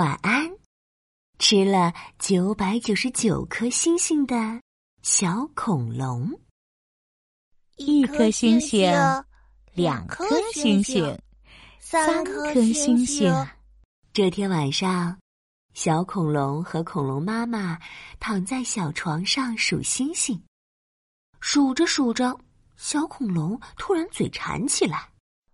[0.00, 0.50] 晚安。
[1.38, 4.34] 吃了九百九十九颗星星的
[5.02, 6.40] 小恐龙，
[7.76, 8.90] 一颗星星，
[9.74, 10.24] 两颗
[10.54, 11.18] 星星，
[11.78, 13.30] 三颗星星。
[14.14, 15.18] 这天晚上，
[15.74, 17.78] 小恐龙和恐龙妈妈
[18.18, 20.42] 躺在小床上数星星。
[21.40, 22.34] 数着数着，
[22.78, 25.09] 小恐龙突然嘴馋起来。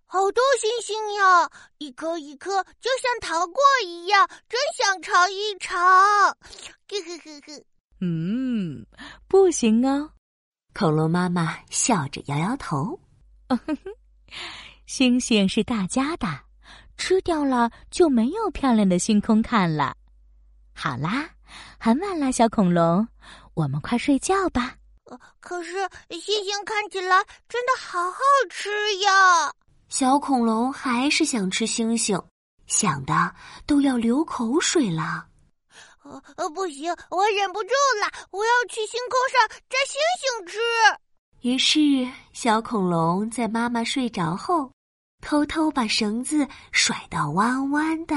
[0.09, 5.77] 好多星星呀，一颗一颗，就像糖果一样，真想尝一尝。
[5.77, 6.37] 呵
[6.89, 7.65] 呵呵呵。
[8.01, 8.87] 嗯，
[9.27, 10.11] 不行啊！
[10.75, 12.99] 恐龙妈妈笑着摇摇头。
[14.87, 16.29] 星星是大家的，
[16.97, 19.97] 吃掉了就没有漂亮的星空看了。
[20.73, 21.31] 好啦，
[21.81, 23.09] 很晚了，小恐龙，
[23.55, 24.77] 我们快睡觉吧。
[25.41, 29.53] 可是星星看起来真的好好吃呀。
[29.99, 32.23] 小恐龙还是想吃星星，
[32.67, 35.27] 想的都要流口水了。
[36.05, 37.71] 呃呃，不行，我忍不住
[38.03, 40.59] 了，我要去星空上摘星星吃。
[41.41, 44.71] 于是，小恐龙在妈妈睡着后，
[45.23, 48.15] 偷偷把绳子甩到弯弯的、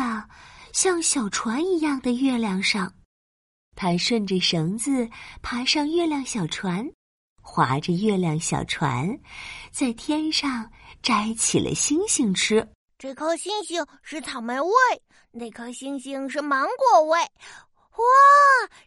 [0.74, 2.94] 像小船一样的月亮上。
[3.78, 5.10] 它顺着绳子
[5.42, 6.86] 爬上月亮小船。
[7.42, 9.20] 划着月亮小船，
[9.72, 12.68] 在天上摘起了星星吃。
[12.98, 14.72] 这颗星星是草莓味，
[15.32, 17.20] 那颗星星是芒果味。
[17.20, 18.06] 哇，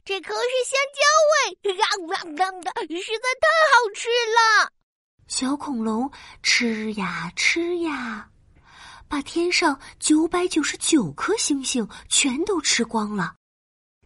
[0.04, 1.00] 这颗是香蕉
[1.32, 4.72] 味，实在太好吃了。
[5.28, 6.10] 小恐龙
[6.42, 8.28] 吃呀吃呀，
[9.08, 13.34] 把天上九百九十九颗星星全都吃光了，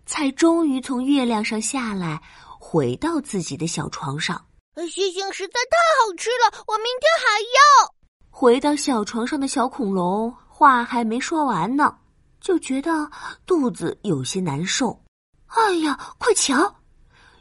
[0.06, 2.22] 才终于从月亮上下来。
[2.58, 4.44] 回到自己的小床上，
[4.76, 7.94] 星星实在太好吃了，我明天还要。
[8.30, 11.96] 回到小床上的小恐龙话还没说完呢，
[12.40, 13.10] 就觉得
[13.46, 15.02] 肚子有些难受。
[15.46, 16.74] 哎呀，快瞧，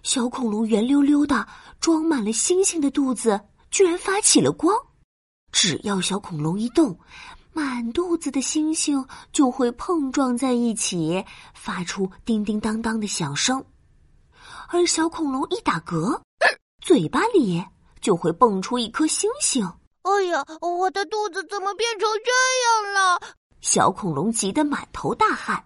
[0.04, 1.46] 小恐龙圆溜溜的、
[1.80, 3.40] 装满了星星的肚子
[3.72, 4.74] 居然发起了光，
[5.52, 6.98] 只要小恐龙一动，
[7.52, 11.24] 满肚子的星星就会碰撞在一起，
[11.54, 13.64] 发出叮叮当当的响声。
[14.76, 16.20] 而小恐龙一打嗝，
[16.82, 17.64] 嘴巴里
[18.02, 19.66] 就会蹦出一颗星星。
[20.02, 23.22] 哎呀，我的肚子怎么变成这样了？
[23.62, 25.64] 小恐龙急得满头大汗。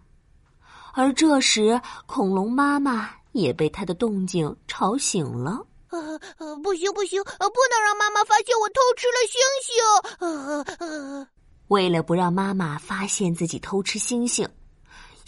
[0.93, 5.65] 而这时，恐龙妈妈也被它的动静吵醒了。
[5.89, 9.73] 呃呃，不行不行，不能让妈妈发现我偷吃了星星。
[10.19, 11.27] 呃呃，
[11.69, 14.47] 为了不让妈妈发现自己偷吃星星。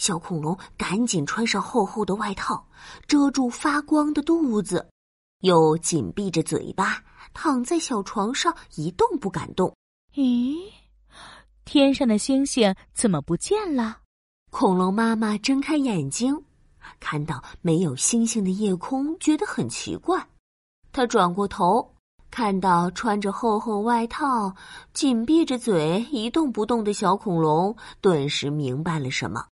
[0.02, 2.68] 小恐龙赶紧穿上厚厚的外套，
[3.06, 4.90] 遮住发光的肚子，
[5.42, 7.04] 又紧闭着嘴巴，
[7.36, 9.72] 躺在小床上一动不敢动。
[10.16, 10.58] 咦，
[11.66, 14.00] 天上的星星怎么不见了？
[14.50, 16.36] 恐龙妈妈睁开眼睛，
[17.00, 20.28] 看到没有星星的夜空，觉得很奇怪。
[20.92, 21.94] 她转过头，
[22.32, 24.52] 看到穿着厚厚外套、
[24.94, 29.46] 紧闭着嘴、一动不动的小恐龙，顿时明白了什么。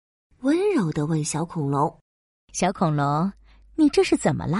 [0.43, 1.99] 温柔的问小恐龙
[2.55, 3.33] ：“小恐龙，
[3.75, 4.59] 你这是怎么了？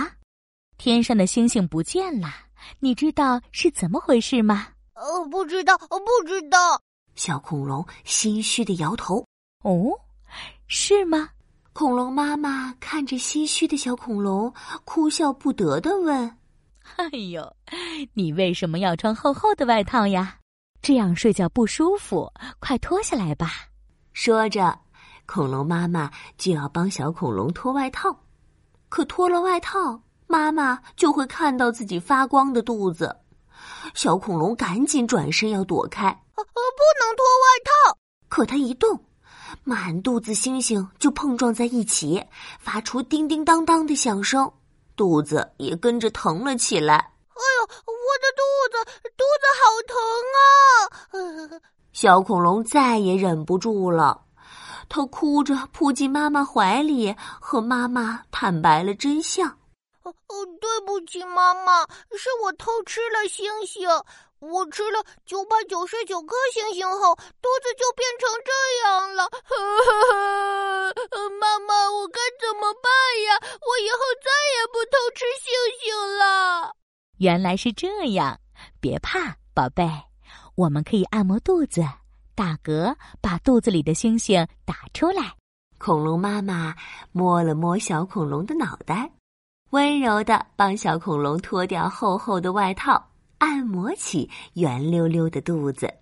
[0.77, 2.29] 天上的星星不见了，
[2.81, 6.59] 你知道是怎么回事吗？”“呃，不知道，不知道。”
[7.15, 9.25] 小恐龙心虚的摇头。
[9.63, 9.93] “哦，
[10.67, 11.29] 是吗？”
[11.73, 14.53] 恐龙妈妈看着心虚的小恐龙，
[14.85, 16.37] 哭笑不得的问
[16.99, 17.57] ：“哎呦，
[18.15, 20.39] 你为什么要穿厚厚的外套呀？
[20.83, 23.53] 这样睡觉不舒服，快脱下来吧。”
[24.13, 24.77] 说着。
[25.31, 28.19] 恐龙妈妈就要帮小恐龙脱外套，
[28.89, 33.15] 可脱了外套，妈妈就会看到自己发光的肚子。
[33.93, 37.99] 小恐龙赶紧转身要躲开，不能脱外套。
[38.31, 38.99] 可它一动，
[39.65, 42.25] 满肚子星星就碰撞在一起，
[42.59, 44.51] 发出叮叮当当的响声，
[44.97, 46.97] 肚子也跟着疼了起来。
[46.97, 48.79] 哎呦，我的肚子，
[49.15, 51.61] 肚子好疼啊！
[51.93, 54.23] 小恐龙再也忍不住了。
[54.89, 59.49] 他哭着扑进妈妈怀里，和妈妈坦白了真相。
[60.03, 60.13] 哦，
[60.61, 61.87] 对不起，妈妈，
[62.17, 63.87] 是我偷吃了星星。
[64.41, 68.53] 我吃了九百九十九颗星星后，肚子就变成这
[68.85, 69.29] 样了。
[71.41, 72.89] 妈妈，我该怎么办
[73.27, 73.37] 呀？
[73.43, 75.51] 我以后再也不偷吃星
[75.83, 76.23] 星了。
[77.19, 78.39] 原来是这样，
[78.81, 79.91] 别怕，宝贝，
[80.55, 81.83] 我们可以按摩肚子。
[82.39, 85.35] 打嗝，把肚子里的星星打出来。
[85.77, 86.73] 恐龙妈妈
[87.11, 89.11] 摸了摸小恐龙的脑袋，
[89.71, 95.93] 温柔的帮小恐龙脱掉厚厚的外套，按摩起圆溜溜的肚子。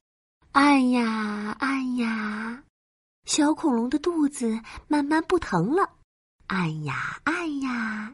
[0.53, 2.63] 按呀按呀，
[3.25, 5.89] 小恐龙的肚子慢慢不疼了，
[6.49, 8.13] 按呀按呀，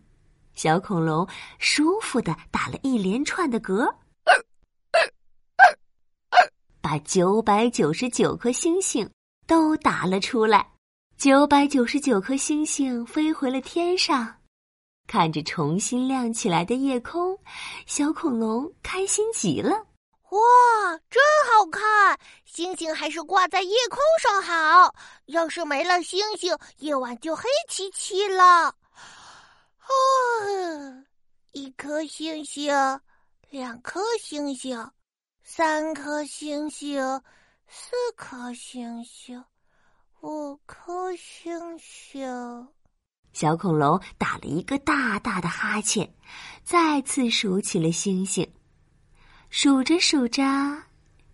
[0.55, 1.27] 小恐龙
[1.59, 3.93] 舒服的打了一连串的嗝，
[6.83, 9.09] 把九百九十九颗星星
[9.47, 10.69] 都打了出来。
[11.17, 14.35] 九百九十九颗星星飞回了天上，
[15.07, 17.39] 看着重新亮起来的夜空，
[17.87, 19.71] 小恐龙开心极了。
[20.31, 20.41] 哇，
[21.09, 22.19] 真好看！
[22.45, 24.93] 星星还是挂在夜空上好。
[25.27, 28.45] 要是没了星星，夜晚就黑漆漆了。
[28.45, 28.75] 啊，
[31.53, 32.75] 一颗星星，
[33.51, 34.91] 两颗星星，
[35.45, 37.03] 三颗星星，
[37.67, 39.45] 四颗星星。
[40.21, 42.69] 五颗星星，
[43.33, 46.15] 小恐龙打了一个大大的哈欠，
[46.63, 48.49] 再次数起了星星，
[49.51, 50.45] 数着数着，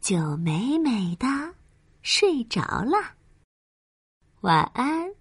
[0.01, 1.27] 就美美的
[2.01, 3.15] 睡着了。
[4.41, 5.13] 晚安，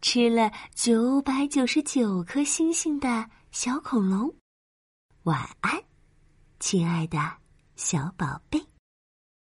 [0.00, 4.34] 吃了九百九十九颗星星的小恐龙。
[5.24, 5.84] 晚安，
[6.58, 7.18] 亲爱的
[7.84, 8.71] 小宝贝。